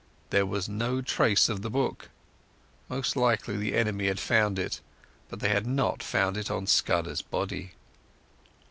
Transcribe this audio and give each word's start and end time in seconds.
There 0.31 0.47
was 0.47 0.67
no 0.67 0.99
trace 1.03 1.47
of 1.47 1.61
the 1.61 1.69
book. 1.69 2.09
Most 2.89 3.15
likely 3.15 3.55
the 3.55 3.75
enemy 3.75 4.07
had 4.07 4.19
found 4.19 4.57
it, 4.57 4.81
but 5.29 5.41
they 5.41 5.49
had 5.49 5.67
not 5.67 6.01
found 6.01 6.37
it 6.37 6.49
on 6.49 6.65
Scudder's 6.65 7.21
body. 7.21 7.73